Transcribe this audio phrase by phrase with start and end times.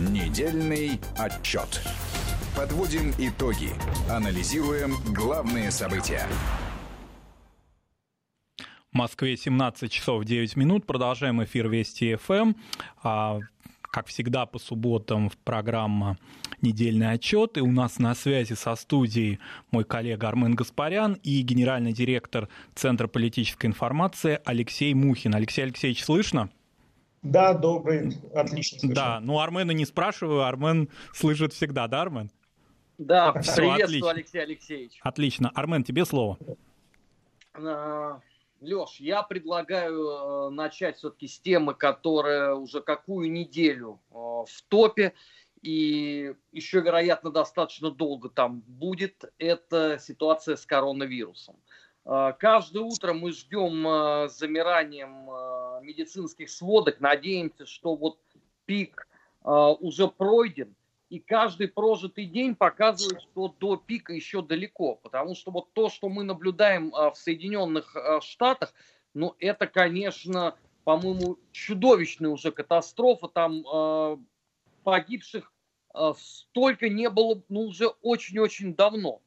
[0.00, 1.82] Недельный отчет.
[2.56, 3.68] Подводим итоги.
[4.08, 6.26] Анализируем главные события.
[8.90, 10.86] В Москве 17 часов 9 минут.
[10.86, 12.54] Продолжаем эфир Вести ФМ.
[13.02, 13.40] А,
[13.82, 16.16] как всегда, по субботам в программа
[16.62, 17.58] «Недельный отчет».
[17.58, 19.38] И у нас на связи со студией
[19.70, 25.34] мой коллега Армен Гаспарян и генеральный директор Центра политической информации Алексей Мухин.
[25.34, 26.48] Алексей Алексеевич, слышно?
[27.22, 28.94] Да, добрый, отлично слышно.
[28.94, 32.30] Да, ну Армена не спрашиваю, Армен слышит всегда, да, Армен?
[32.96, 34.10] Да, Все, приветствую, отлично.
[34.10, 35.00] Алексей Алексеевич.
[35.02, 35.50] Отлично.
[35.54, 36.38] Армен, тебе слово.
[37.54, 38.20] А,
[38.60, 45.14] Леш, я предлагаю э, начать все-таки с темы, которая уже какую неделю э, в топе
[45.62, 49.24] и еще, вероятно, достаточно долго там будет.
[49.38, 51.56] Это ситуация с коронавирусом.
[52.04, 58.18] А, каждое утро мы ждем а, замиранием а, медицинских сводок, надеемся, что вот
[58.66, 59.06] пик
[59.42, 60.76] уже пройден,
[61.08, 66.10] и каждый прожитый день показывает, что до пика еще далеко, потому что вот то, что
[66.10, 68.74] мы наблюдаем в Соединенных Штатах,
[69.14, 74.26] ну это, конечно, по-моему, чудовищная уже катастрофа, там
[74.84, 75.50] погибших
[76.18, 79.22] столько не было, ну уже очень-очень давно.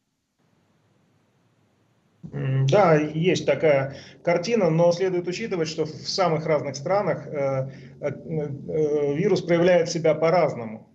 [2.32, 9.14] Да, есть такая картина, но следует учитывать, что в самых разных странах э, э, э,
[9.14, 10.90] вирус проявляет себя по-разному.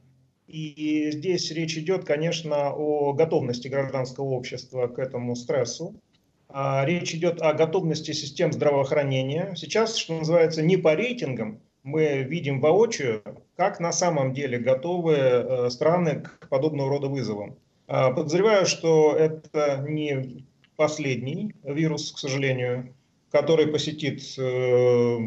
[0.47, 6.01] И здесь речь идет, конечно, о готовности гражданского общества к этому стрессу.
[6.49, 9.53] А речь идет о готовности систем здравоохранения.
[9.55, 13.23] Сейчас, что называется, не по рейтингам, мы видим воочию,
[13.55, 17.59] как на самом деле готовы страны к подобного рода вызовам.
[17.87, 20.47] А, подозреваю, что это не
[20.79, 22.95] последний вирус, к сожалению,
[23.33, 25.19] который посетит э,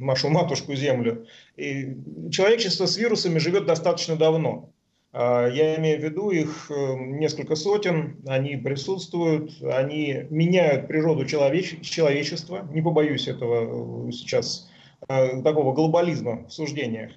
[0.00, 1.24] нашу матушку Землю.
[1.56, 1.96] И
[2.32, 4.70] человечество с вирусами живет достаточно давно.
[5.12, 11.80] Э, я имею в виду их э, несколько сотен, они присутствуют, они меняют природу человеч
[11.82, 14.68] человечества, не побоюсь этого э, сейчас,
[15.08, 17.12] такого глобализма в суждениях.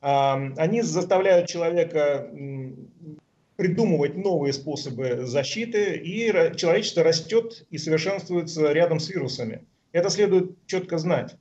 [0.00, 2.30] Э, они заставляют человека
[3.58, 9.64] придумывать новые способы защиты, и человечество растет и совершенствуется рядом с вирусами.
[9.90, 11.34] Это следует четко знать.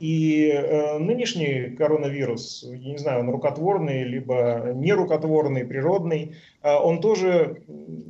[0.00, 7.62] И э, нынешний коронавирус, я не знаю, он рукотворный, либо нерукотворный, природный, э, он тоже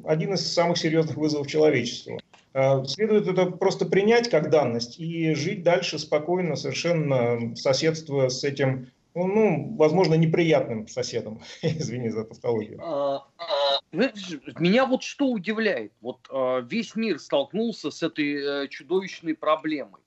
[0.07, 2.19] один из самых серьезных вызовов человечеству.
[2.55, 8.87] Э, следует это просто принять как данность и жить дальше спокойно, совершенно соседствуя с этим
[9.15, 11.41] ну, ну, возможно, неприятным соседом.
[11.63, 12.81] Извини за тавтологию.
[12.83, 15.93] А, а, меня вот что удивляет.
[16.01, 20.01] Вот а, весь мир столкнулся с этой э, чудовищной проблемой.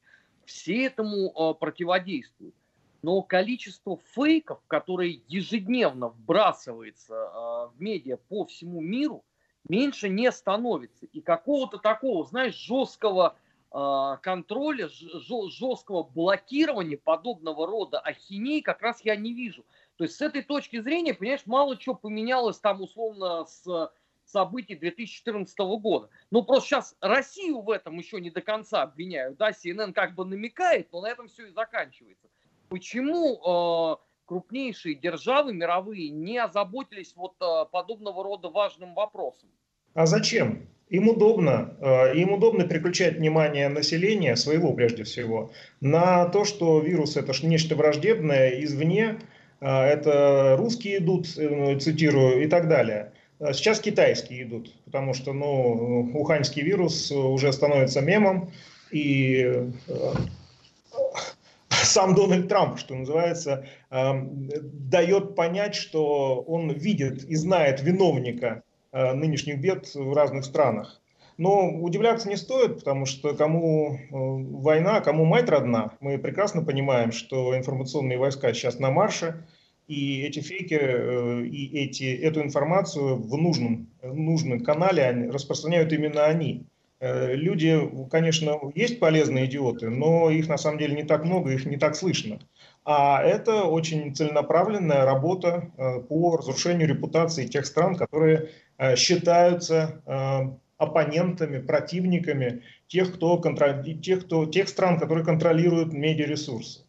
[0.46, 2.54] Все этому противодействуют.
[3.02, 9.24] Но количество фейков, которые ежедневно вбрасывается в медиа по всему миру,
[9.68, 11.06] меньше не становится.
[11.08, 13.38] И какого-то такого, знаешь, жесткого
[13.74, 19.66] контроля, жесткого блокирования подобного рода ахиней как раз я не вижу.
[19.98, 23.92] То есть с этой точки зрения, понимаешь, мало чего поменялось там условно с
[24.26, 26.10] событий 2014 года.
[26.32, 29.38] Ну, просто сейчас Россию в этом еще не до конца обвиняют.
[29.38, 32.28] Да, CNN как бы намекает, но на этом все и заканчивается.
[32.70, 39.50] Почему э, крупнейшие державы мировые не озаботились вот э, подобного рода важным вопросом?
[39.94, 40.68] А зачем?
[40.90, 45.52] Им удобно, э, им удобно переключать внимание населения, своего прежде всего,
[45.82, 49.18] на то, что вирус это нечто враждебное извне,
[49.62, 53.12] э, это русские идут, э, цитирую, и так далее.
[53.40, 58.52] Сейчас китайские идут, потому что ну, уханьский вирус уже становится мемом,
[58.92, 59.70] и
[61.70, 68.64] сам Дональд Трамп, что называется, дает понять, что он видит и знает виновника
[68.94, 71.02] нынешних бед в разных странах.
[71.38, 77.12] Но удивляться не стоит, потому что кому э, война, кому мать родна, мы прекрасно понимаем,
[77.12, 79.46] что информационные войска сейчас на марше,
[79.88, 86.68] и эти фейки, э, и эти, эту информацию в нужном, нужном канале распространяют именно они.
[87.06, 87.78] Люди,
[88.10, 91.96] конечно, есть полезные идиоты, но их на самом деле не так много, их не так
[91.96, 92.40] слышно.
[92.86, 95.72] А это очень целенаправленная работа
[96.08, 100.40] по разрушению репутации тех стран, которые Э, считаются э,
[100.78, 104.00] оппонентами, противниками тех, кто контроль...
[104.02, 104.46] тех, кто...
[104.46, 106.86] тех стран, которые контролируют медиаресурсы.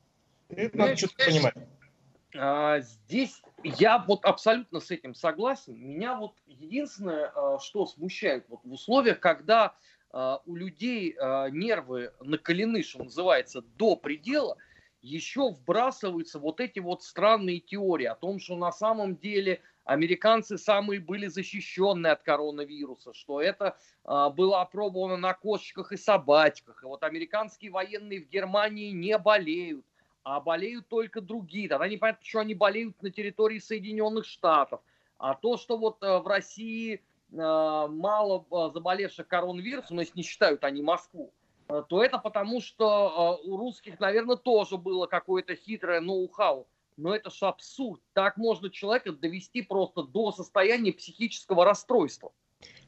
[0.49, 1.55] Это надо что-то понимать.
[2.37, 5.79] А, здесь я вот абсолютно с этим согласен.
[5.79, 7.31] Меня вот единственное,
[7.61, 9.75] что смущает вот в условиях, когда
[10.47, 11.17] у людей
[11.51, 14.57] нервы накалены, что называется, до предела,
[15.05, 20.99] еще вбрасываются вот эти вот странные теории о том, что на самом деле американцы самые
[20.99, 26.83] были защищенные от коронавируса, что это а, было опробовано на кошечках и собачках.
[26.83, 29.85] И вот американские военные в Германии не болеют,
[30.23, 31.69] а болеют только другие.
[31.69, 34.81] Тогда непонятно, что они болеют на территории Соединенных Штатов.
[35.19, 37.01] А то, что вот а, в России а,
[37.35, 41.33] мало а, заболевших коронавирусом, если не считают они Москву,
[41.69, 46.67] а, то это потому, что а, у русских, наверное, тоже было какое-то хитрое ноу-хау
[46.97, 48.01] но это же абсурд.
[48.13, 52.33] Так можно человека довести просто до состояния психического расстройства.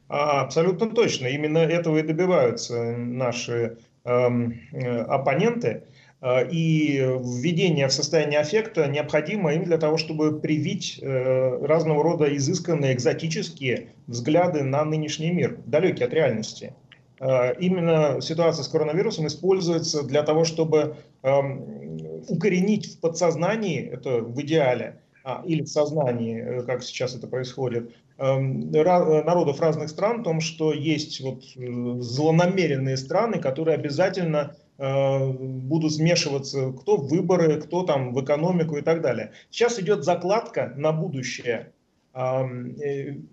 [0.08, 1.26] А, абсолютно точно.
[1.26, 5.84] Именно этого и добиваются наши эм, э, оппоненты.
[6.20, 12.34] А, и введение в состояние аффекта необходимо им для того, чтобы привить э, разного рода
[12.36, 16.74] изысканные, экзотические взгляды на нынешний мир, далекие от реальности.
[17.18, 24.40] А, именно ситуация с коронавирусом используется для того, чтобы эм, укоренить в подсознании, это в
[24.42, 30.24] идеале, а, или в сознании, э, как сейчас это происходит, эм, народов разных стран, о
[30.24, 37.60] том, что есть вот э, злонамеренные страны, которые обязательно э, будут смешиваться кто в выборы,
[37.60, 39.32] кто там в экономику и так далее.
[39.50, 41.75] Сейчас идет закладка на будущее Э,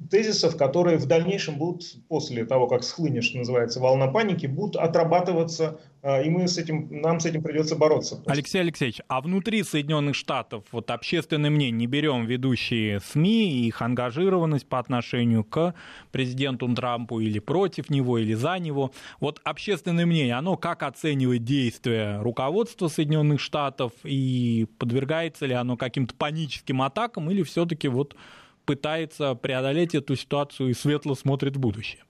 [0.10, 5.80] тезисов, которые в дальнейшем будут, после того, как схлынет, что называется, волна паники, будут отрабатываться,
[6.02, 8.22] а, и мы с этим, нам с этим придется бороться.
[8.26, 14.68] Алексей Алексеевич, а внутри Соединенных Штатов вот общественное мнение, не берем ведущие СМИ их ангажированность
[14.68, 15.74] по отношению к
[16.12, 18.92] президенту Трампу или против него, или за него,
[19.22, 26.14] вот общественное мнение, оно как оценивает действия руководства Соединенных Штатов и подвергается ли оно каким-то
[26.16, 28.18] паническим атакам или все-таки вот
[28.66, 32.04] пытается преодолеть эту ситуацию и светло смотрит в будущее.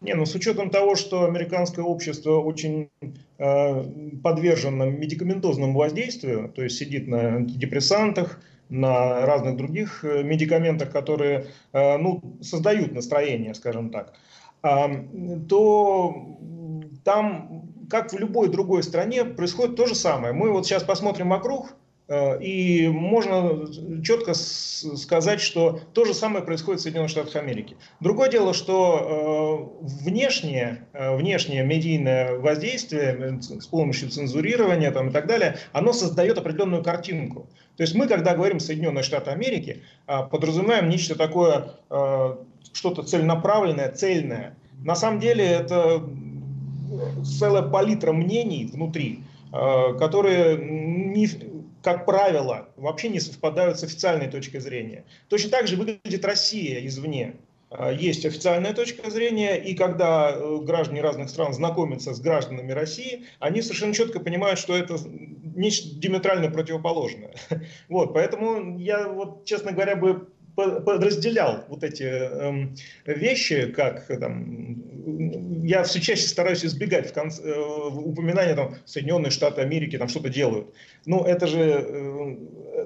[0.00, 2.90] Не, ну с учетом того, что американское общество очень
[3.38, 3.84] э,
[4.22, 8.38] подвержено медикаментозному воздействию, то есть сидит на антидепрессантах,
[8.68, 14.12] на разных других э, медикаментах, которые э, ну, создают настроение, скажем так,
[14.62, 15.04] э,
[15.48, 16.38] то
[17.04, 20.32] там, как в любой другой стране, происходит то же самое.
[20.32, 23.66] Мы вот сейчас посмотрим вокруг, и можно
[24.02, 27.78] четко сказать, что то же самое происходит в Соединенных Штатах Америки.
[28.00, 35.26] Другое дело, что э, внешнее, э, внешнее медийное воздействие с помощью цензурирования там, и так
[35.26, 37.46] далее, оно создает определенную картинку.
[37.78, 41.70] То есть мы, когда говорим Соединенные Штаты Америки, подразумеваем нечто такое,
[42.72, 44.54] что-то целенаправленное, цельное.
[44.84, 46.00] На самом деле это
[47.24, 51.28] целая палитра мнений внутри, которые не,
[51.84, 55.04] как правило, вообще не совпадают с официальной точкой зрения.
[55.28, 57.36] Точно так же выглядит Россия извне.
[57.68, 63.26] А, есть официальная точка зрения, и когда э, граждане разных стран знакомятся с гражданами России,
[63.38, 64.96] они совершенно четко понимают, что это
[65.54, 67.34] нечто диаметрально противоположное.
[67.90, 72.68] Вот, поэтому я, вот, честно говоря, бы подразделял вот эти э,
[73.06, 74.76] вещи, как там,
[75.64, 80.28] я все чаще стараюсь избегать в конце, э, упоминания там Соединенные Штаты Америки там что-то
[80.28, 80.72] делают.
[81.06, 82.36] Ну, это же э,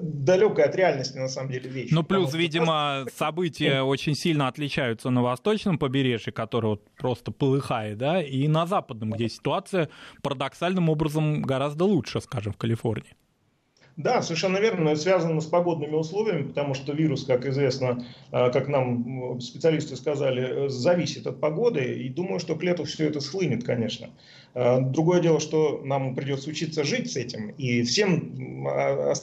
[0.01, 1.89] далекая от реальности на самом деле вещь.
[1.91, 3.25] Ну, плюс, видимо, просто...
[3.25, 9.11] события очень сильно отличаются на восточном побережье, которое вот просто полыхает, да, и на западном,
[9.11, 9.89] где ситуация
[10.23, 13.15] парадоксальным образом гораздо лучше, скажем, в Калифорнии.
[13.99, 19.41] Да, совершенно верно, связано с погодными условиями, потому что вирус, как известно, а, как нам
[19.41, 24.09] специалисты сказали, зависит от погоды, и думаю, что к лету все это схлынет, конечно.
[24.53, 29.15] А, другое дело, что нам придется учиться жить с этим, и всем, а,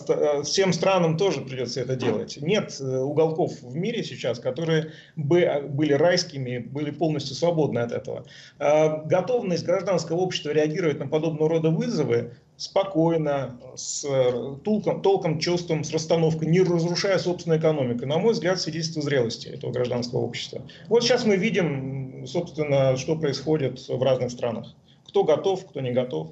[0.42, 2.36] всем странам тоже придется это делать.
[2.42, 8.26] Нет э, уголков в мире сейчас, которые бы были райскими, были полностью свободны от этого.
[8.58, 15.92] Готовность гражданского общества реагировать на подобного рода вызовы спокойно, с э, толком, толком, чувством, с
[15.92, 18.06] расстановкой, не разрушая собственную экономику.
[18.06, 20.62] На мой взгляд, свидетельство зрелости этого гражданского общества.
[20.88, 24.74] Вот сейчас мы видим, собственно, что происходит в разных странах.
[25.06, 26.30] Кто готов, кто не готов.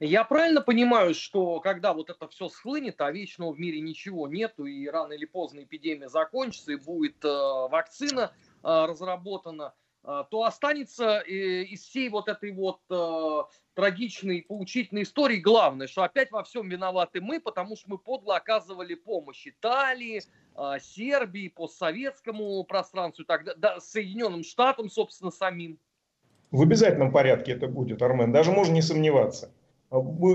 [0.00, 4.66] Я правильно понимаю, что когда вот это все схлынет, а вечного в мире ничего нету,
[4.66, 8.32] и рано или поздно эпидемия закончится, и будет э, вакцина
[8.62, 9.72] э, разработана,
[10.04, 13.42] то останется э, из всей вот этой вот э,
[13.74, 18.94] трагичной, поучительной истории главное, что опять во всем виноваты мы, потому что мы подло оказывали
[18.94, 20.22] помощь Италии,
[20.54, 25.78] а, Сербии, постсоветскому пространству, так, да, Соединенным Штатам, собственно, самим.
[26.50, 29.52] В обязательном порядке это будет, Армен, даже можно не сомневаться.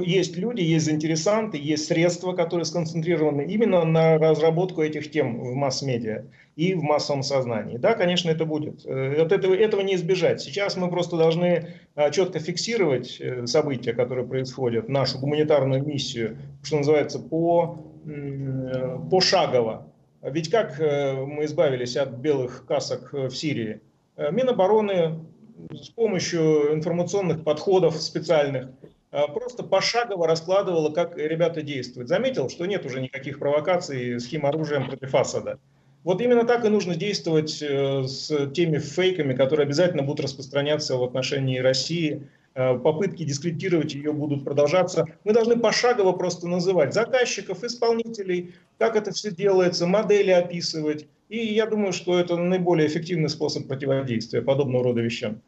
[0.05, 6.25] Есть люди, есть заинтересанты, есть средства, которые сконцентрированы именно на разработку этих тем в масс-медиа
[6.55, 7.77] и в массовом сознании.
[7.77, 8.85] Да, конечно, это будет.
[8.85, 10.41] Э, от этого, этого не избежать.
[10.41, 16.77] Сейчас мы просто должны э, четко фиксировать э, события, которые происходят, нашу гуманитарную миссию, что
[16.77, 17.83] называется, по,
[19.11, 19.87] пошагово.
[20.21, 23.81] Ведь как мы избавились от белых касок в Сирии?
[24.17, 25.19] Минобороны
[25.71, 28.69] с помощью информационных подходов специальных
[29.11, 32.09] просто пошагово раскладывала, как ребята действуют.
[32.09, 35.59] Заметил, что нет уже никаких провокаций с химоружием против Асада.
[36.03, 41.03] Вот именно так и нужно действовать э, с теми фейками, которые обязательно будут распространяться в
[41.03, 42.29] отношении России.
[42.55, 45.05] Э, попытки дискредитировать ее будут продолжаться.
[45.25, 51.07] Мы должны пошагово просто называть заказчиков, исполнителей, как это все делается, модели описывать.
[51.27, 55.41] И я думаю, что это наиболее эффективный способ противодействия подобного рода вещам.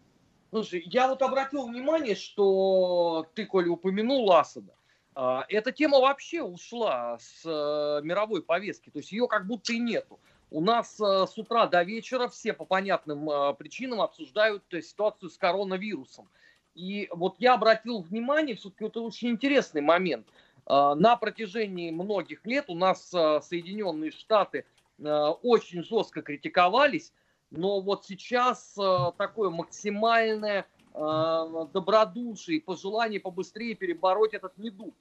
[0.54, 4.74] Слушай, я вот обратил внимание, что ты, Коля, упомянул Асада.
[5.16, 9.80] А, эта тема вообще ушла с э, мировой повестки, то есть ее как будто и
[9.80, 10.20] нету.
[10.50, 15.38] У нас э, с утра до вечера все по понятным э, причинам обсуждают ситуацию с
[15.38, 16.28] коронавирусом.
[16.76, 20.28] И вот я обратил внимание, все-таки это очень интересный момент.
[20.68, 24.66] На протяжении многих лет у нас Соединенные Штаты
[24.98, 27.12] очень жестко критиковались,
[27.52, 28.74] но вот сейчас
[29.18, 34.94] такое максимальное добродушие и пожелание побыстрее перебороть этот недуг.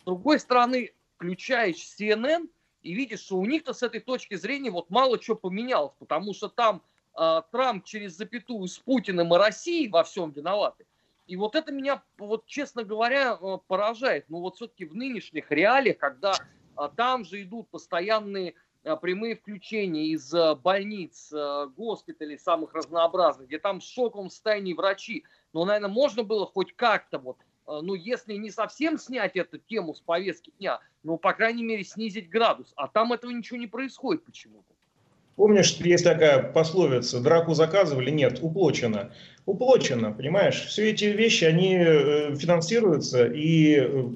[0.00, 2.48] С другой стороны, включаешь CNN–
[2.82, 6.48] и видишь, что у них-то с этой точки зрения вот мало что поменялось, потому что
[6.48, 6.82] там
[7.18, 10.86] э, Трамп через запятую с Путиным и Россией во всем виноваты.
[11.26, 14.26] И вот это меня, вот честно говоря, э, поражает.
[14.28, 16.34] Но вот все-таки в нынешних реалиях, когда
[16.76, 18.54] а, там же идут постоянные
[18.96, 25.24] прямые включения из а, больниц, а, госпиталей самых разнообразных, где там в шоковом состоянии врачи,
[25.52, 29.94] но, наверное, можно было хоть как-то вот Э, ну, если не совсем снять эту тему
[29.94, 32.72] с повестки дня, ну, по крайней мере, снизить градус.
[32.76, 34.74] А там этого ничего не происходит почему-то.
[35.36, 38.10] Помнишь, есть такая пословица, драку заказывали?
[38.10, 39.12] Нет, уплочено.
[39.46, 40.64] Уплочено, понимаешь?
[40.64, 44.08] Все эти вещи, они э, финансируются и э,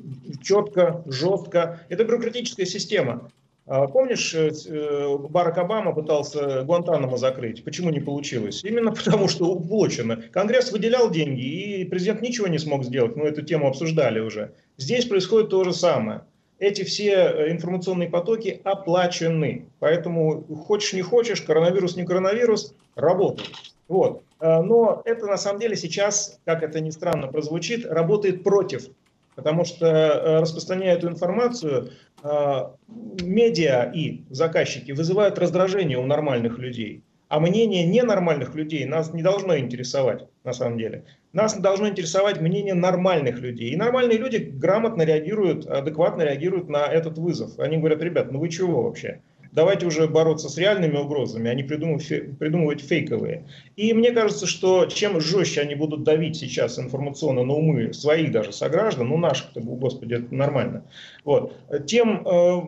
[0.42, 1.86] четко, жестко.
[1.90, 3.30] Это бюрократическая система.
[3.74, 7.64] А помнишь, э, э, Барак Обама пытался Гуантанамо закрыть?
[7.64, 8.62] Почему не получилось?
[8.62, 10.24] Именно потому, что уплочено.
[10.30, 13.16] Конгресс выделял деньги, и президент ничего не смог сделать.
[13.16, 14.52] Мы эту тему обсуждали уже.
[14.76, 16.20] Здесь происходит то же самое.
[16.58, 19.64] Эти все э, информационные потоки оплачены.
[19.78, 23.52] Поэтому хочешь не хочешь, коронавирус не коронавирус, работает.
[23.88, 24.22] Вот.
[24.38, 28.88] Но это на самом деле сейчас, как это ни странно прозвучит, работает против
[29.34, 37.02] Потому что распространяя эту информацию, медиа и заказчики вызывают раздражение у нормальных людей.
[37.28, 41.04] А мнение ненормальных людей нас не должно интересовать, на самом деле.
[41.32, 43.70] Нас должно интересовать мнение нормальных людей.
[43.70, 47.58] И нормальные люди грамотно реагируют, адекватно реагируют на этот вызов.
[47.58, 49.22] Они говорят, ребят, ну вы чего вообще?
[49.52, 53.46] Давайте уже бороться с реальными угрозами, а не придумывать, придумывать фейковые.
[53.76, 58.52] И мне кажется, что чем жестче они будут давить сейчас информационно на умы своих даже
[58.52, 60.84] сограждан, ну наших, господи, это нормально,
[61.24, 61.54] вот,
[61.86, 62.60] тем э,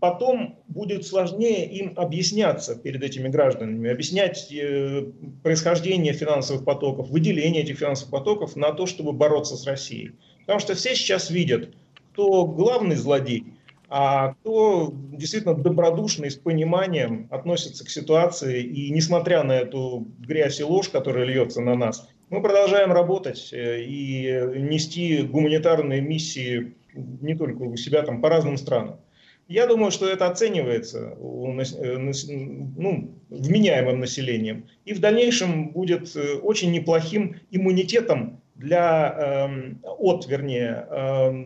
[0.00, 5.06] потом будет сложнее им объясняться перед этими гражданами, объяснять э,
[5.42, 10.12] происхождение финансовых потоков, выделение этих финансовых потоков на то, чтобы бороться с Россией.
[10.40, 11.70] Потому что все сейчас видят,
[12.12, 13.53] кто главный злодей,
[13.94, 18.62] кто действительно добродушно и с пониманием относится к ситуации.
[18.62, 23.82] И несмотря на эту грязь и ложь, которая льется на нас, мы продолжаем работать э,
[23.82, 24.24] и
[24.56, 28.96] нести гуманитарные миссии не только у себя, там, по разным странам.
[29.46, 31.98] Я думаю, что это оценивается э,
[32.76, 34.66] ну, вменяемым населением.
[34.84, 41.44] И в дальнейшем будет э, очень неплохим иммунитетом для, э, от, вернее, э,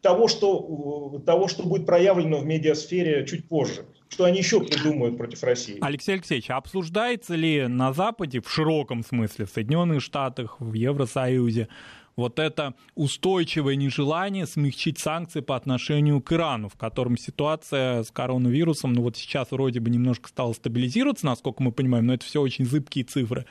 [0.00, 3.86] того, что, того, что будет проявлено в медиасфере чуть позже.
[4.08, 5.78] Что они еще придумают против России.
[5.80, 11.68] Алексей Алексеевич, а обсуждается ли на Западе, в широком смысле, в Соединенных Штатах, в Евросоюзе,
[12.16, 18.94] вот это устойчивое нежелание смягчить санкции по отношению к Ирану, в котором ситуация с коронавирусом,
[18.94, 22.64] ну вот сейчас вроде бы немножко стала стабилизироваться, насколько мы понимаем, но это все очень
[22.64, 23.44] зыбкие цифры.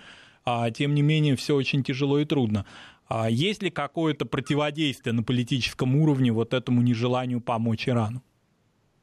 [0.46, 2.66] А, тем не менее, все очень тяжело и трудно.
[3.08, 8.22] А есть ли какое-то противодействие на политическом уровне вот этому нежеланию помочь Ирану?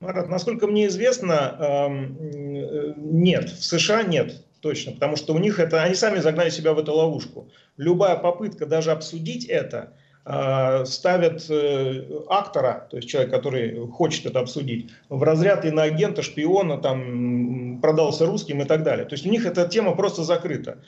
[0.01, 3.51] Марат, насколько мне известно, эм, нет.
[3.51, 6.95] В США нет точно, потому что у них это, они сами загнали себя в эту
[6.95, 7.51] ловушку.
[7.77, 9.93] Любая попытка даже обсудить это,
[10.25, 16.79] э, ставят э, актора, то есть человек, который хочет это обсудить, в разряд иноагента, шпиона,
[16.79, 19.05] там, продался русским и так далее.
[19.05, 20.79] То есть у них эта тема просто закрыта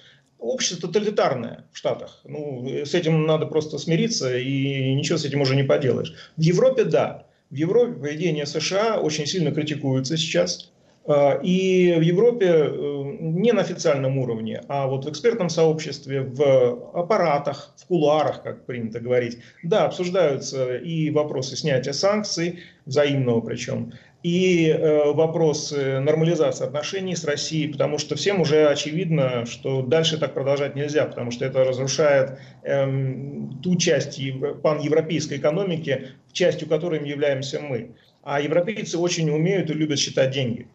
[0.45, 2.21] общество тоталитарное в Штатах.
[2.25, 6.15] Ну, с этим надо просто смириться, и ничего с этим уже не поделаешь.
[6.37, 7.27] В Европе– да.
[7.51, 10.71] В Европе поведение США очень сильно критикуется сейчас.
[11.07, 16.99] А, и в Европе э, не на официальном уровне, а вот в экспертном сообществе, в
[16.99, 23.93] аппаратах, в кулуарах, как принято говорить, да, обсуждаются и вопросы снятия санкций, взаимного причем,
[24.25, 30.33] и э, вопросы нормализации отношений с Россией, потому что всем уже очевидно, что дальше так
[30.33, 34.19] продолжать нельзя, потому что это разрушает эм, ту часть
[34.63, 37.97] паневропейской экономики, частью которой являемся мы.
[38.23, 40.69] А европейцы очень умеют и любят считать деньги.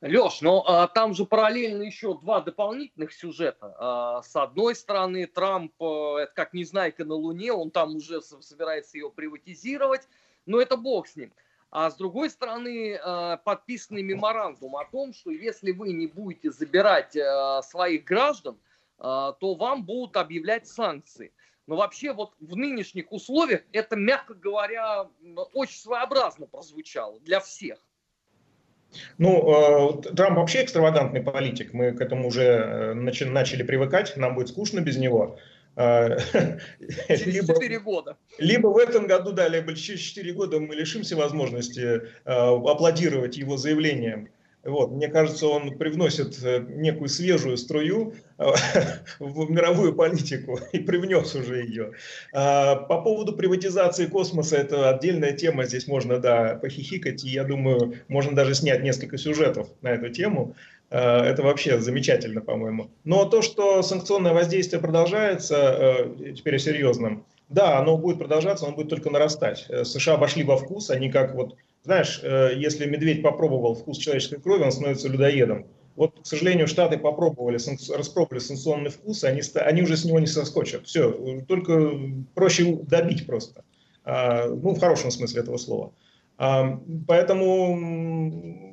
[0.00, 3.74] Леш, но ну, а, там же параллельно еще два дополнительных сюжета.
[3.80, 8.96] А, с одной стороны, Трамп, а, это как Незнайка на Луне, он там уже собирается
[8.96, 10.02] ее приватизировать,
[10.46, 11.32] но это бог с ним.
[11.74, 17.16] А с другой стороны, а, подписанный меморандум о том, что если вы не будете забирать
[17.16, 18.56] а, своих граждан,
[18.96, 21.32] а, то вам будут объявлять санкции.
[21.66, 25.08] Но вообще вот в нынешних условиях это, мягко говоря,
[25.52, 27.84] очень своеобразно прозвучало для всех.
[29.18, 34.50] Ну, э, Трамп вообще экстравагантный политик, мы к этому уже э, начали привыкать, нам будет
[34.50, 35.40] скучно без него.
[35.76, 36.18] Э,
[37.08, 38.16] через либо, 4 года.
[38.38, 44.28] Либо в этом году, да, либо через 4 года мы лишимся возможности аплодировать его заявлениям.
[44.64, 48.44] Вот, мне кажется, он привносит э, некую свежую струю э,
[49.18, 51.92] в мировую политику и привнес уже ее.
[52.32, 58.34] По поводу приватизации космоса, это отдельная тема, здесь можно, да, похихикать, и я думаю, можно
[58.34, 60.56] даже снять несколько сюжетов на эту тему.
[60.90, 62.90] А, это вообще замечательно, по-моему.
[63.04, 68.88] Но то, что санкционное воздействие продолжается, э, теперь серьезным, да, оно будет продолжаться, оно будет
[68.88, 69.68] только нарастать.
[69.84, 74.62] США вошли во вкус, они как вот знаешь, э, если медведь попробовал вкус человеческой крови,
[74.62, 75.66] он становится людоедом.
[75.96, 77.58] Вот, к сожалению, Штаты попробовали,
[77.94, 80.86] распробовали санкционный вкус, они, они уже с него не соскочат.
[80.86, 81.12] Все,
[81.46, 81.92] только
[82.34, 83.64] проще добить просто.
[84.02, 85.92] А, ну, в хорошем смысле этого слова.
[86.36, 88.24] Поэтому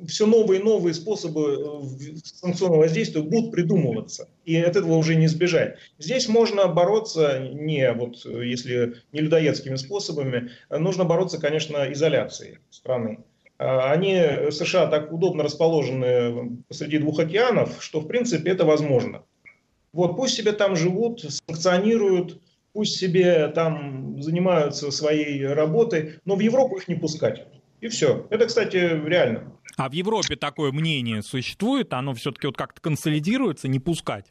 [0.08, 5.26] все новые и новые способы э, санкционного воздействия будут придумываться, и от этого уже не
[5.26, 5.76] избежать.
[5.98, 13.20] Здесь можно бороться не вот если не людоедскими способами, нужно бороться, конечно, изоляцией страны.
[13.58, 19.22] А, они, США, так удобно расположены посреди двух океанов, что, в принципе, это возможно.
[19.92, 22.40] Вот пусть себе там живут, санкционируют,
[22.72, 27.46] пусть себе там занимаются своей работой, но в Европу их не пускать.
[27.82, 28.26] И все.
[28.30, 29.52] Это, кстати, реально.
[29.76, 31.92] А в Европе такое мнение существует?
[31.92, 34.26] Оно все-таки вот как-то консолидируется, не пускать?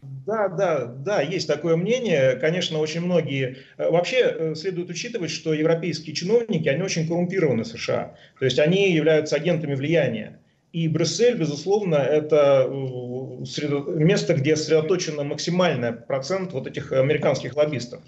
[0.00, 2.36] Да, да, да, есть такое мнение.
[2.36, 3.58] Конечно, очень многие...
[3.76, 8.14] Э, вообще э, следует учитывать, что европейские чиновники, они очень коррумпированы в США.
[8.38, 10.40] То есть они являются агентами влияния.
[10.72, 18.00] И Брюссель, безусловно, это э, место, где сосредоточено максимальный процент вот этих американских лоббистов.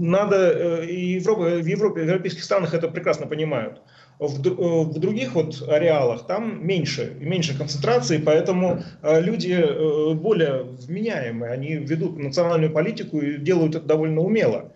[0.00, 3.82] Надо, э, и Европа, в Европе, в европейских странах это прекрасно понимают.
[4.18, 11.74] В, э, в других вот ареалах там меньше, меньше концентрации, поэтому люди более вменяемые, они
[11.74, 14.72] ведут национальную политику и делают это довольно умело.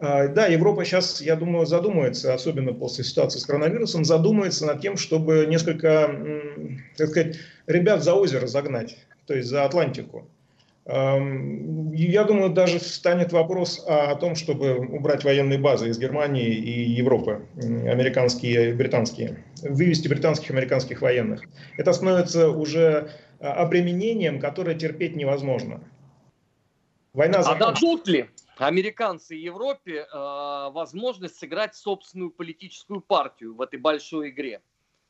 [0.00, 4.96] А, да, Европа сейчас, я думаю, задумается, особенно после ситуации с коронавирусом, задумается над тем,
[4.96, 6.08] чтобы несколько,
[6.96, 10.28] так сказать, ребят за озеро загнать, то есть за Атлантику.
[10.88, 17.46] Я думаю, даже встанет вопрос о том, чтобы убрать военные базы из Германии и Европы,
[17.56, 21.42] американские и британские, вывести британских и американских военных.
[21.76, 25.82] Это становится уже а, обременением, которое терпеть невозможно.
[27.12, 27.40] Война.
[27.40, 28.26] А дадут ли?
[28.58, 34.62] американцы и Европе э, возможность сыграть собственную политическую партию в этой большой игре.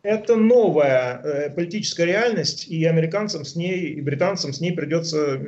[0.02, 5.40] Это новая э, политическая реальность, и американцам с ней, и британцам с ней придется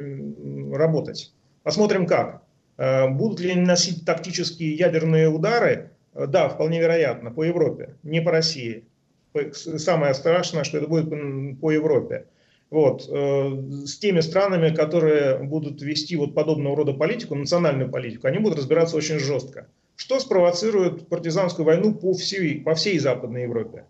[0.73, 1.33] работать.
[1.63, 2.43] Посмотрим как.
[2.77, 5.91] Э, будут ли они носить тактические ядерные удары?
[6.15, 8.85] Э, да, вполне вероятно, по Европе, не по России.
[9.53, 11.09] Самое страшное, что это будет
[11.61, 12.27] по Европе
[12.71, 18.59] вот, с теми странами, которые будут вести вот подобного рода политику, национальную политику, они будут
[18.59, 19.69] разбираться очень жестко.
[19.95, 23.85] Что спровоцирует партизанскую войну по всей, по всей Западной Европе?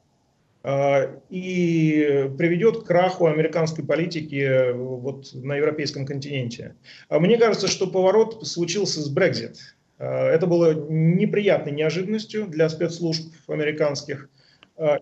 [0.63, 6.75] Э, и приведет к краху американской политики э, вот на европейском континенте.
[7.09, 9.57] А мне кажется, что поворот случился с Brexit.
[9.99, 14.31] Это было неприятной неожиданностью для спецслужб американских.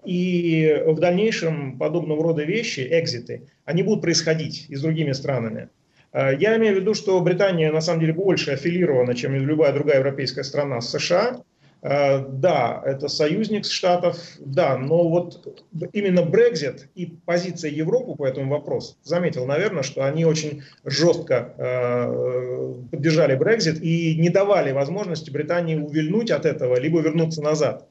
[0.04, 5.68] И в дальнейшем подобного рода вещи, экзиты, они будут происходить и с другими странами.
[6.12, 10.42] Я имею в виду, что Британия на самом деле больше аффилирована, чем любая другая европейская
[10.42, 11.44] страна с США.
[11.80, 15.62] Э, да, это союзник Штатов, да, но вот
[15.92, 22.74] именно Брекзит и позиция Европы по этому вопросу, заметил, наверное, что они очень жестко э,
[22.90, 27.86] поддержали Брекзит и не давали возможности Британии увильнуть от этого, либо вернуться назад.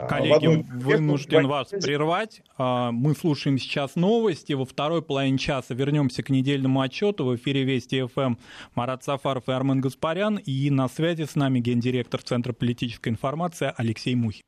[0.00, 2.42] А, Коллеги, вынужден вас прервать.
[2.56, 4.54] А, мы слушаем сейчас новости.
[4.54, 7.26] Во второй половине часа вернемся к недельному отчету.
[7.26, 8.36] В эфире Вести ФМ
[8.74, 10.38] Марат Сафаров и Армен Гаспарян.
[10.38, 14.42] И на связи с нами гендиректор Центра политической информации Алексей Мухин.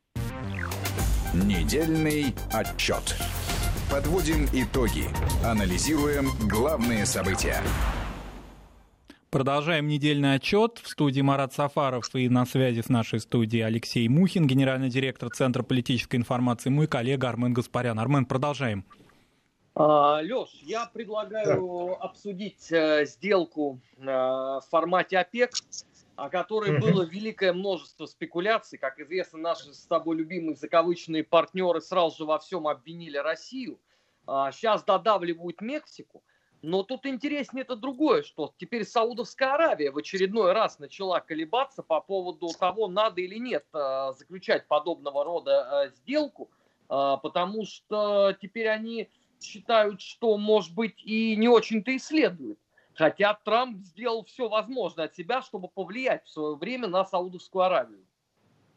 [1.33, 3.15] Недельный отчет.
[3.91, 5.05] Подводим итоги.
[5.45, 7.61] Анализируем главные события.
[9.33, 10.77] Продолжаем недельный отчет.
[10.77, 15.63] В студии Марат Сафаров и на связи с нашей студией Алексей Мухин, генеральный директор Центра
[15.63, 17.99] политической информации, мой коллега Армен Гаспарян.
[17.99, 18.85] Армен, продолжаем.
[19.73, 22.05] А, Леш, я предлагаю да.
[22.05, 25.49] обсудить э, сделку э, в формате ОПЕК,
[26.15, 28.77] о которой было великое множество спекуляций.
[28.77, 33.79] Как известно, наши с тобой любимые закавычные партнеры сразу же во всем обвинили Россию.
[34.27, 36.21] А, сейчас додавливают Мексику.
[36.63, 41.99] Но тут интереснее это другое, что теперь Саудовская Аравия в очередной раз начала колебаться по
[41.99, 46.49] поводу того, надо или нет э, заключать подобного рода э, сделку,
[46.89, 49.09] э, потому что теперь они
[49.41, 52.57] считают, что, может быть, и не очень-то и следует.
[52.93, 58.05] Хотя Трамп сделал все возможное от себя, чтобы повлиять в свое время на Саудовскую Аравию.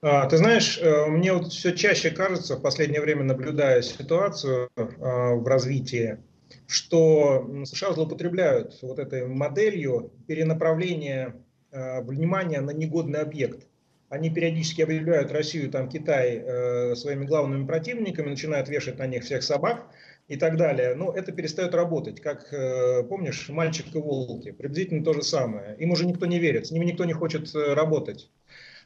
[0.03, 6.19] А, ты знаешь, мне вот все чаще кажется, в последнее время наблюдая ситуацию в развитии
[6.67, 11.37] что США злоупотребляют вот этой моделью перенаправления
[11.71, 13.67] э, внимания на негодный объект.
[14.09, 19.43] Они периодически объявляют Россию, там, Китай э, своими главными противниками, начинают вешать на них всех
[19.43, 19.89] собак
[20.29, 20.95] и так далее.
[20.95, 22.21] Но это перестает работать.
[22.21, 24.53] Как, э, помнишь, мальчик и волки.
[24.53, 25.77] Приблизительно то же самое.
[25.79, 28.31] Им уже никто не верит, с ними никто не хочет э, работать.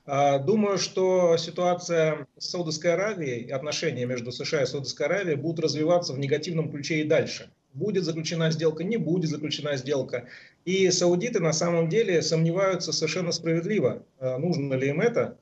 [0.07, 6.13] А, думаю, что ситуация с Саудовской Аравией, отношения между США и Саудовской Аравией будут развиваться
[6.13, 10.27] в негативном ключе и дальше будет заключена сделка, не будет заключена сделка.
[10.65, 15.39] И саудиты на самом деле сомневаются совершенно справедливо, э, нужно ли им это,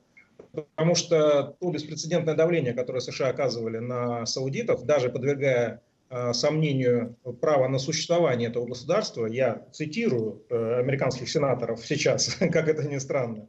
[0.51, 7.67] потому что то беспрецедентное давление, которое США оказывали на саудитов, даже подвергая э, сомнению права
[7.67, 13.47] на существование этого государства, я цитирую э, американских сенаторов сейчас, как это ни странно,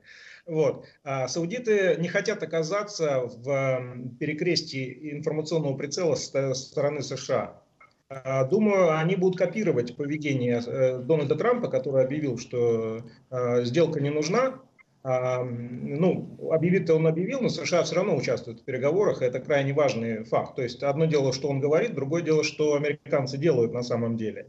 [0.51, 0.85] вот.
[1.05, 7.63] А саудиты не хотят оказаться в перекрестии информационного прицела со стороны США.
[8.09, 14.11] А, думаю, они будут копировать поведение э, Дональда Трампа, который объявил, что э, сделка не
[14.11, 14.61] нужна.
[15.05, 20.25] А, ну, объявить-то он объявил, но США все равно участвуют в переговорах, это крайне важный
[20.25, 20.57] факт.
[20.57, 24.49] То есть одно дело, что он говорит, другое дело, что американцы делают на самом деле.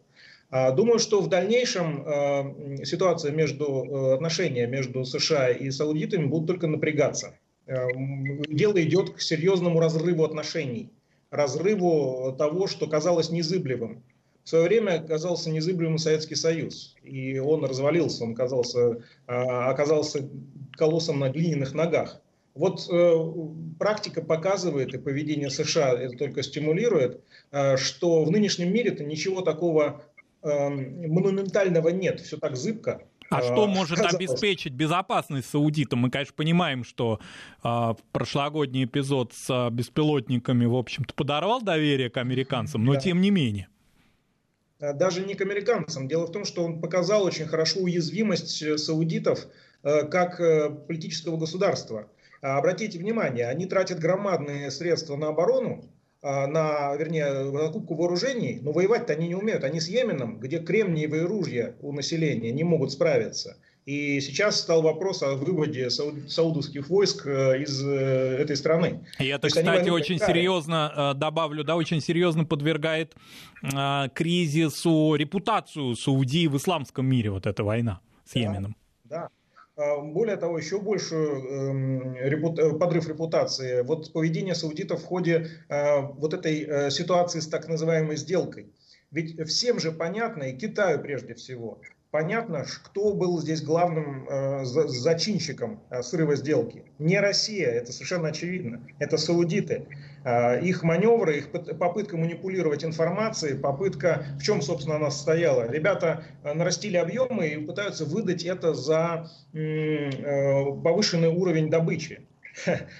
[0.52, 6.68] А, думаю, что в дальнейшем э, ситуация между, отношения между США и саудитами будут только
[6.68, 7.40] напрягаться.
[7.66, 10.92] Дело идет к серьезному разрыву отношений
[11.32, 14.04] разрыву того, что казалось незыблемым.
[14.44, 20.30] В свое время оказался незыблемым Советский Союз, и он развалился, он оказался, а, оказался
[20.74, 22.22] колоссом на глиняных ногах.
[22.54, 23.14] Вот э,
[23.80, 30.04] практика показывает, и поведение США это только стимулирует, э, что в нынешнем мире-то ничего такого
[30.11, 30.11] э,
[30.44, 33.02] монументального нет, все так зыбко.
[33.32, 36.00] А, а что может обеспечить безопасность саудитам?
[36.00, 37.22] Мы, конечно, понимаем, что
[37.64, 43.00] э, прошлогодний эпизод с э, беспилотниками, в общем-то, подорвал доверие к американцам, но да.
[43.00, 43.70] тем не менее.
[44.82, 46.08] Даже не к американцам.
[46.10, 49.48] Дело в том, что он показал очень хорошо уязвимость э, саудитов
[49.84, 52.10] э, как э, политического государства.
[52.42, 55.86] Обратите внимание, они тратят громадные средства на оборону, а,
[56.24, 59.64] на, вернее, закупку вооружений, но воевать-то они не умеют.
[59.64, 63.58] Они с Йеменом, где кремниевые ружья у населения не могут справиться.
[63.86, 69.04] И сейчас стал вопрос о выводе саудовских войск э, из э, этой страны.
[69.18, 73.16] И это, кстати, очень серьезно, э, добавлю, да, очень серьезно подвергает
[74.14, 78.76] кризису репутацию Саудии в исламском мире, вот эта война с Йеменом.
[79.04, 79.30] Да, а,
[80.02, 83.82] более того, еще больше эм, э, подрыв репутации.
[83.82, 88.74] Вот поведение саудитов в ходе э, вот этой э, ситуации с так называемой сделкой.
[89.12, 95.82] Ведь всем же понятно, и Китаю прежде всего, понятно, кто был здесь главным э, зачинщиком
[95.90, 96.84] э, срыва сделки.
[97.00, 98.82] Не Россия, это совершенно очевидно.
[99.00, 99.88] Это саудиты.
[100.24, 105.72] Э, их маневры, их попытка манипулировать информацией, попытка, в чем, собственно, она состояла.
[105.72, 110.12] Ребята э, нарастили объемы и пытаются выдать это за э,
[110.84, 112.28] повышенный уровень добычи.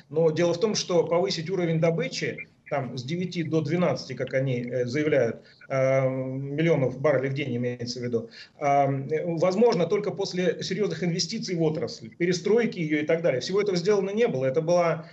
[0.10, 4.62] Но дело в том, что повысить уровень добычи там с 9 до 12, как они
[4.62, 8.30] э, заявляют, миллионов баррелей в день имеется в виду,
[8.60, 13.40] э, возможно только после серьезных инвестиций в отрасль, перестройки ее и так далее.
[13.40, 14.46] Всего этого сделано не было.
[14.46, 15.10] Это была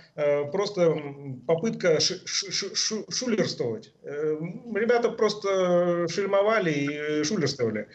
[0.51, 0.97] просто
[1.47, 3.93] попытка шулерствовать.
[4.03, 7.87] Ребята просто шельмовали и шулерствовали.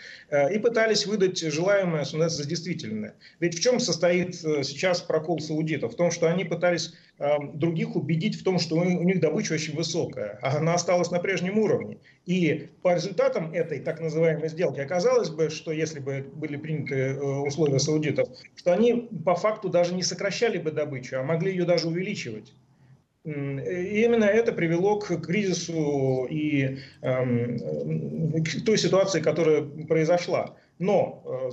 [0.53, 3.14] И пытались выдать желаемое, что за действительное.
[3.40, 5.92] Ведь в чем состоит сейчас прокол саудитов?
[5.92, 6.94] В том, что они пытались
[7.55, 11.59] других убедить в том, что у них добыча очень высокая, а она осталась на прежнем
[11.59, 11.98] уровне.
[12.27, 17.20] И по результатам этой так называемой сделки оказалось бы, что если бы были приняты э,
[17.20, 21.88] условия саудитов, что они по факту даже не сокращали бы добычу, а могли ее даже
[21.88, 22.52] увеличивать.
[23.24, 30.56] И именно это привело к кризису и эм, к той ситуации, которая произошла.
[30.78, 31.50] Но э,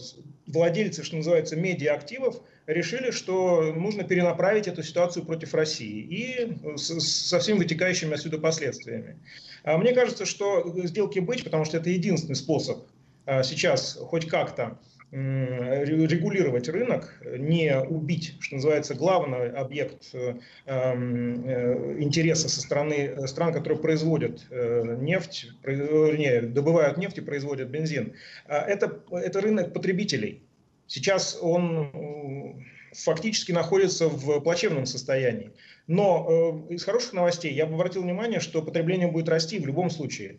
[0.48, 7.60] владельцы, что называется, медиа-активов решили, что нужно перенаправить эту ситуацию против России и со всеми
[7.60, 9.20] вытекающими отсюда последствиями.
[9.64, 12.86] А мне кажется, что сделки быть, потому что это единственный способ
[13.26, 14.80] а, сейчас хоть как-то
[15.12, 23.52] регулировать рынок, не убить, что называется, главный объект э, эм, э, интереса со стороны стран,
[23.52, 28.14] которые производят э, нефть, вернее, добывают нефть и производят бензин.
[28.48, 30.44] А это, это рынок потребителей.
[30.88, 35.52] Сейчас он фактически находится в плачевном состоянии.
[35.88, 39.90] Но э, из хороших новостей я бы обратил внимание, что потребление будет расти в любом
[39.90, 40.38] случае.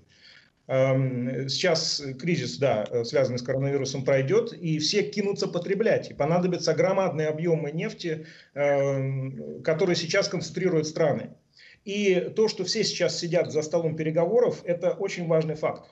[0.68, 6.10] Эм, сейчас кризис, да, связанный с коронавирусом, пройдет, и все кинутся потреблять.
[6.10, 11.30] И понадобятся громадные объемы нефти, э, которые сейчас концентрируют страны.
[11.84, 15.90] И то, что все сейчас сидят за столом переговоров, это очень важный факт.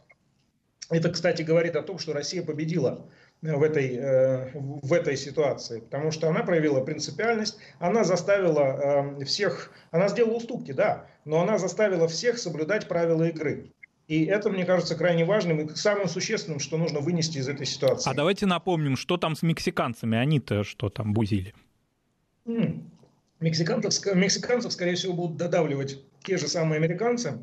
[0.89, 3.09] Это, кстати, говорит о том, что Россия победила
[3.43, 9.73] в этой, э, в этой ситуации, потому что она проявила принципиальность, она заставила э, всех,
[9.91, 13.73] она сделала уступки, да, но она заставила всех соблюдать правила игры.
[14.11, 18.11] И это, мне кажется, крайне важным и самым существенным, что нужно вынести из этой ситуации.
[18.11, 21.55] А давайте напомним, что там с мексиканцами, они-то что там бузили?
[23.39, 27.39] Мексиканцев, мексиканцев, скорее всего, будут додавливать те же самые американцы,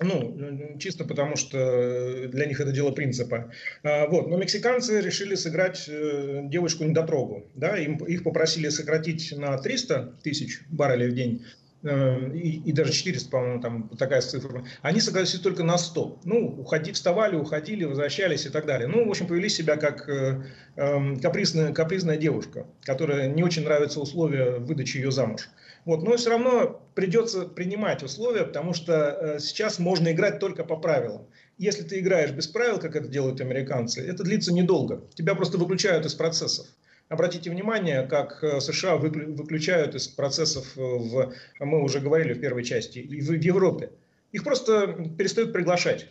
[0.00, 3.52] ну, чисто потому, что для них это дело принципа.
[3.82, 4.28] А, вот.
[4.28, 7.50] Но мексиканцы решили сыграть э, девочку-недотрогу.
[7.54, 7.76] Да?
[7.76, 11.44] Им, их попросили сократить на 300 тысяч баррелей в день.
[11.84, 14.64] Э, и, и даже 400, по-моему, там такая цифра.
[14.80, 16.20] Они согласились только на 100.
[16.24, 18.88] Ну, уходи, вставали, уходили, возвращались и так далее.
[18.88, 20.44] Ну, в общем, повели себя как э,
[20.76, 25.50] э, капризная, капризная девушка, которая не очень нравятся условия выдачи ее замуж.
[25.84, 30.76] Вот, но все равно придется принимать условия, потому что э, сейчас можно играть только по
[30.76, 31.26] правилам.
[31.58, 35.04] Если ты играешь без правил, как это делают американцы, это длится недолго.
[35.14, 36.66] Тебя просто выключают из процессов.
[37.14, 42.64] Обратите внимание, как э, США выключают из процессов, э, в, мы уже говорили в первой
[42.64, 43.92] части, и в Европе.
[44.32, 46.08] Их просто перестают приглашать.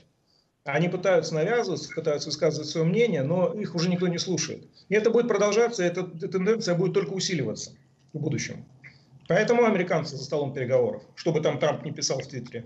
[0.63, 4.63] Они пытаются навязываться, пытаются высказывать свое мнение, но их уже никто не слушает.
[4.87, 7.71] И это будет продолжаться, эта тенденция будет только усиливаться
[8.13, 8.63] в будущем.
[9.27, 12.63] Поэтому американцы за столом переговоров, чтобы там Трамп не писал в Твиттере.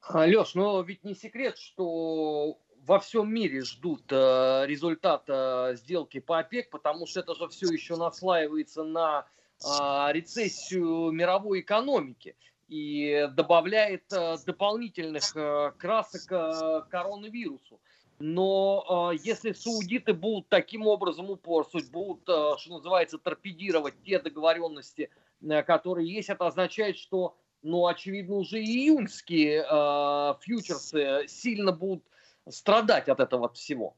[0.00, 2.56] А, Леш, но ведь не секрет, что
[2.88, 7.96] во всем мире ждут э, результата сделки по ОПЕК, потому что это же все еще
[7.96, 9.26] наслаивается на
[9.62, 12.34] э, рецессию мировой экономики
[12.68, 17.78] и добавляет э, дополнительных э, красок э, коронавирусу.
[18.18, 25.10] Но э, если саудиты будут таким образом упорствовать, будут, э, что называется, торпедировать те договоренности,
[25.42, 32.04] Э, которые есть, это означает, что, ну, очевидно, уже июньские э, фьючерсы сильно будут
[32.50, 33.96] страдать от этого всего.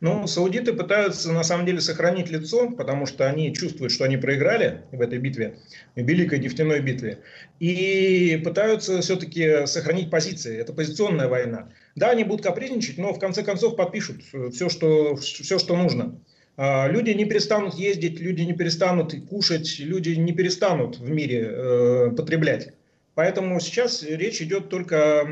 [0.00, 4.82] Ну, саудиты пытаются на самом деле сохранить лицо, потому что они чувствуют, что они проиграли
[4.92, 5.58] в этой битве,
[5.96, 7.20] в великой нефтяной битве,
[7.58, 10.58] и пытаются все-таки сохранить позиции.
[10.58, 11.70] Это позиционная война.
[11.96, 16.20] Да, они будут капризничать, но в конце концов подпишут все, что, все, что нужно.
[16.56, 22.10] А, люди не перестанут ездить, люди не перестанут кушать, люди не перестанут в мире э,
[22.16, 22.72] потреблять.
[23.14, 25.24] Поэтому сейчас речь идет только о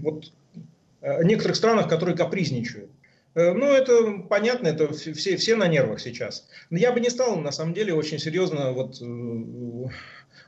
[0.00, 0.32] вот,
[1.02, 2.90] некоторых странах, которые капризничают.
[3.34, 6.48] Э, ну, это понятно, это все, все на нервах сейчас.
[6.70, 9.88] Но я бы не стал, на самом деле, очень серьезно вот, э,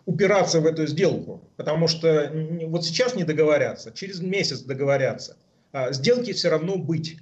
[0.04, 2.32] упираться в эту сделку, потому что
[2.66, 5.36] вот сейчас не договорятся, через месяц договорятся.
[5.72, 7.16] А сделки все равно быть.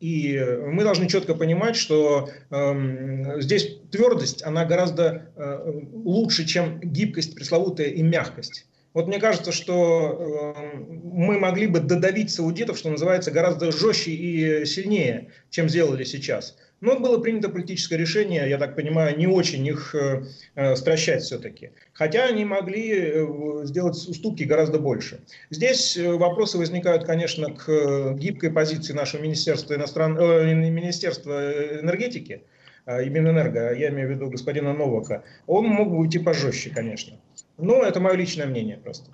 [0.00, 7.34] И мы должны четко понимать, что э, здесь твердость, она гораздо э, лучше, чем гибкость
[7.34, 8.66] пресловутая и мягкость.
[8.94, 14.64] Вот мне кажется, что э, мы могли бы додавить саудитов, что называется, гораздо жестче и
[14.64, 16.56] сильнее, чем сделали сейчас.
[16.80, 21.70] Но было принято политическое решение, я так понимаю, не очень их э, э стращать все-таки.
[21.92, 23.26] Хотя они могли э,
[23.64, 25.20] сделать уступки гораздо больше.
[25.50, 30.16] Здесь э, вопросы возникают, конечно, к гибкой позиции нашего Министерства, иностран...
[30.18, 32.44] э, Министерства энергетики,
[32.86, 35.24] э, Минэнерго, я имею в виду господина Новака.
[35.48, 37.18] Он мог бы уйти пожестче, конечно.
[37.56, 39.10] Ну, это мое личное мнение просто.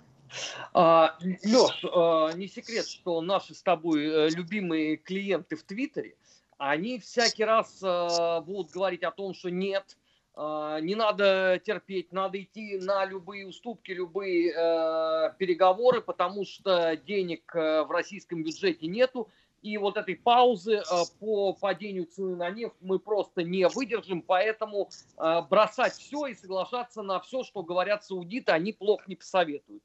[0.72, 6.14] А, Леш, а, не секрет, что наши с тобой э, любимые клиенты в Твиттере,
[6.58, 9.96] они всякий раз а, будут говорить о том, что нет,
[10.36, 17.82] не надо терпеть, надо идти на любые уступки, любые э, переговоры, потому что денег э,
[17.82, 19.28] в российском бюджете нету,
[19.62, 20.82] и вот этой паузы э,
[21.18, 27.02] по падению цены на нефть мы просто не выдержим, поэтому э, бросать все и соглашаться
[27.02, 29.82] на все, что говорят саудиты, они плохо не посоветуют.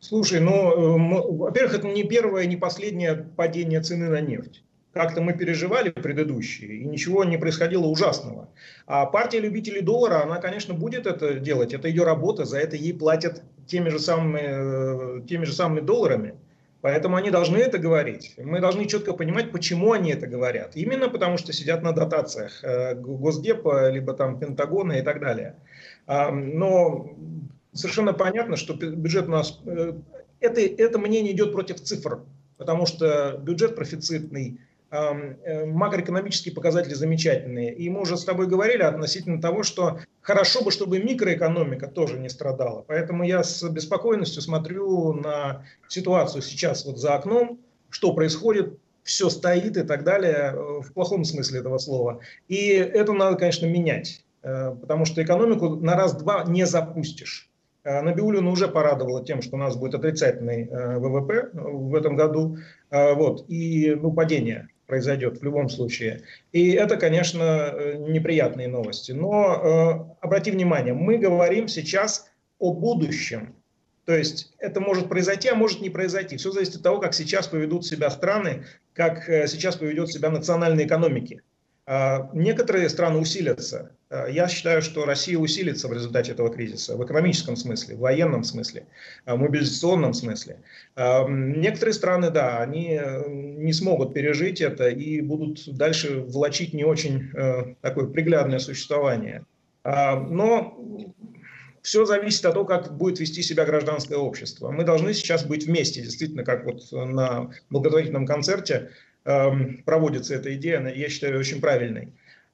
[0.00, 4.62] Слушай, ну, э, во-первых, это не первое, не последнее падение цены на нефть.
[4.92, 8.50] Как-то мы переживали предыдущие, и ничего не происходило ужасного.
[8.86, 11.72] А партия любителей доллара, она, конечно, будет это делать.
[11.72, 16.34] Это ее работа, за это ей платят теми же самыми, теми же самыми долларами.
[16.82, 18.34] Поэтому они должны это говорить.
[18.36, 20.76] Мы должны четко понимать, почему они это говорят.
[20.76, 25.56] Именно потому, что сидят на дотациях э, Госдепа, либо там Пентагона и так далее.
[26.06, 27.16] Но
[27.72, 29.60] совершенно понятно, что бюджет у нас...
[29.64, 29.94] Э,
[30.40, 32.20] это, это мнение идет против цифр,
[32.58, 34.58] потому что бюджет профицитный,
[34.92, 37.74] Э, макроэкономические показатели замечательные.
[37.74, 42.28] И мы уже с тобой говорили относительно того, что хорошо бы, чтобы микроэкономика тоже не
[42.28, 42.84] страдала.
[42.86, 49.76] Поэтому я с беспокойностью смотрю на ситуацию сейчас вот за окном, что происходит, все стоит
[49.76, 52.20] и так далее, э, в плохом смысле этого слова.
[52.48, 57.48] И это надо, конечно, менять, э, потому что экономику на раз-два не запустишь.
[57.84, 62.58] Набиулина уже порадовала тем, что у нас будет отрицательный ВВП в этом году,
[62.92, 66.20] вот, и ну, падение произойдет в любом случае.
[66.52, 69.12] И это, конечно, э, неприятные новости.
[69.12, 73.54] Но э, обрати внимание, мы говорим сейчас о будущем.
[74.04, 76.36] То есть это может произойти, а может не произойти.
[76.36, 80.86] Все зависит от того, как сейчас поведут себя страны, как э, сейчас поведет себя национальные
[80.86, 81.40] экономики.
[81.84, 83.90] А, некоторые страны усилятся.
[84.08, 88.44] А, я считаю, что Россия усилится в результате этого кризиса в экономическом смысле, в военном
[88.44, 88.86] смысле,
[89.24, 90.60] а, в мобилизационном смысле.
[90.96, 97.30] Некоторые страны, да, они э, не смогут пережить это и будут дальше влачить не очень
[97.34, 99.44] э, такое приглядное существование.
[99.84, 100.78] Но
[101.82, 104.70] все зависит от того, как будет вести себя гражданское общество.
[104.70, 108.90] Мы должны сейчас быть вместе, действительно, как вот на благотворительном концерте
[109.24, 112.12] проводится эта идея, я считаю, очень правильной.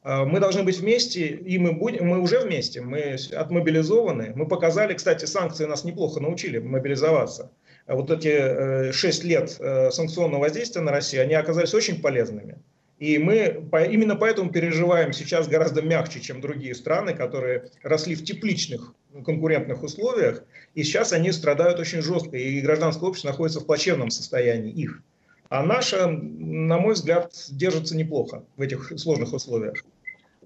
[0.08, 4.32] Э, мы должны быть вместе, и мы, будем, мы уже вместе, мы отмобилизованы.
[4.34, 7.50] Мы показали, кстати, санкции нас неплохо научили мобилизоваться.
[7.86, 12.56] Вот эти 6 э, лет э, санкционного воздействия на Россию, они оказались очень полезными.
[12.98, 18.92] И мы именно поэтому переживаем сейчас гораздо мягче, чем другие страны, которые росли в тепличных
[19.24, 20.42] конкурентных условиях,
[20.74, 25.00] и сейчас они страдают очень жестко, и гражданское общество находится в плачевном состоянии их.
[25.48, 29.82] А наша, на мой взгляд, держится неплохо в этих сложных условиях.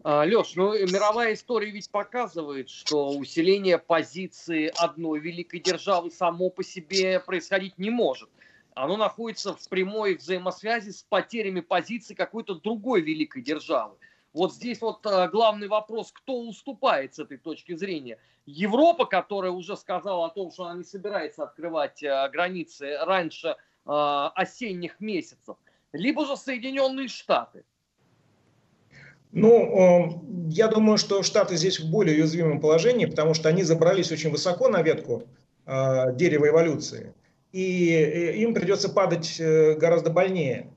[0.04, 6.62] А, Леш, ну мировая история ведь показывает, что усиление позиции одной великой державы само по
[6.62, 8.28] себе происходить не может.
[8.74, 13.96] Оно находится в прямой взаимосвязи с потерями позиции какой-то другой великой державы.
[14.32, 18.18] Вот здесь вот а, главный вопрос, кто уступает с этой точки зрения.
[18.46, 23.54] Европа, которая уже сказала о том, что она не собирается открывать а, границы раньше Э,
[23.84, 25.56] осенних месяцев,
[25.92, 27.64] либо же Соединенные Штаты?
[29.32, 34.12] Ну, э, я думаю, что Штаты здесь в более уязвимом положении, потому что они забрались
[34.12, 35.24] очень высоко на ветку
[35.66, 37.14] э, дерева эволюции,
[37.50, 40.70] и им придется падать гораздо больнее.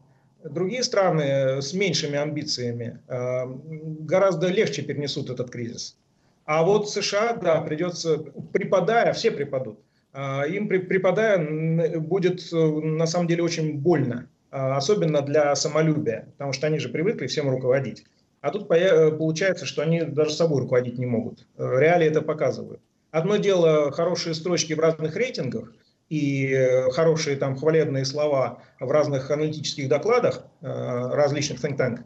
[0.43, 5.97] Другие страны с меньшими амбициями гораздо легче перенесут этот кризис.
[6.45, 8.19] А вот США, да, придется,
[8.53, 9.79] припадая, все припадут,
[10.15, 16.67] им преподая будет э, на самом деле очень больно, а, особенно для самолюбия, потому что
[16.67, 18.05] они же привыкли всем руководить.
[18.39, 21.45] А тут э, получается, что они даже собой руководить не могут.
[21.57, 22.79] Э, реалии это показывают.
[23.11, 25.73] Одно дело хорошие строчки в разных рейтингах
[26.09, 26.53] и
[26.91, 31.99] хорошие там хвалебные слова в разных аналитических докладах различных think tank,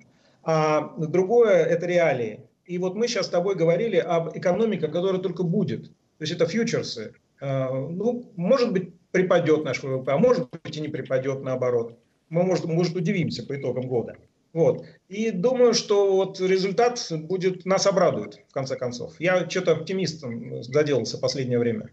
[0.43, 2.41] а другое это реалии.
[2.65, 5.88] И вот мы сейчас с тобой говорили об экономике, которая только будет.
[5.89, 10.88] То есть это фьючерсы, ну, может быть, припадет наш ВВП, а может быть и не
[10.88, 11.97] припадет наоборот.
[12.30, 14.17] Мы, может, может удивимся по итогам года.
[14.54, 14.84] Вот.
[15.08, 19.19] И думаю, что вот результат будет, нас обрадует, в конце концов.
[19.19, 21.91] Я что-то оптимистом заделался в последнее время.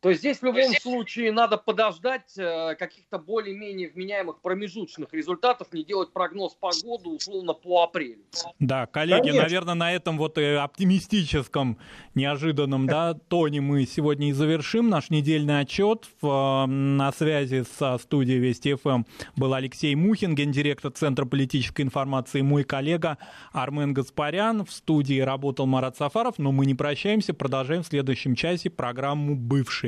[0.00, 5.84] То есть здесь в любом случае надо подождать э, каких-то более-менее вменяемых промежуточных результатов, не
[5.84, 8.22] делать прогноз погоды условно по апрелю.
[8.60, 9.42] Да, коллеги, Конечно.
[9.42, 11.78] наверное, на этом вот оптимистическом,
[12.14, 16.06] неожиданном да, тоне мы сегодня и завершим наш недельный отчет.
[16.22, 19.02] На связи со студией Вести ФМ
[19.34, 23.18] был Алексей Мухин, гендиректор Центра политической информации, мой коллега
[23.52, 24.64] Армен Гаспарян.
[24.64, 29.87] В студии работал Марат Сафаров, но мы не прощаемся, продолжаем в следующем часе программу «Бывшие».